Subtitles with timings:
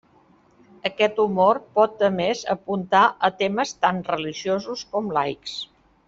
[0.89, 5.59] Aquest humor pot a més apuntar a temes tant religiosos com laics.